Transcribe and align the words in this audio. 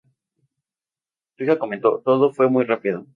Su 1.37 1.43
hija 1.43 1.59
comentó: 1.59 1.99
todo 2.03 2.25
esto 2.25 2.35
fue 2.35 2.49
muy 2.49 2.63
rápido. 2.65 3.05